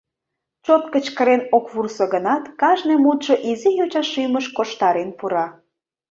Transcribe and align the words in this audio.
Чот 0.65 0.83
кычкырен 0.93 1.41
ок 1.57 1.65
вурсо 1.73 2.05
гынат, 2.13 2.43
кажне 2.61 2.95
мутшо 3.03 3.33
изи 3.49 3.71
йоча 3.77 4.03
шӱмыш 4.11 4.45
корштарен 4.55 5.09
пура. 5.17 5.45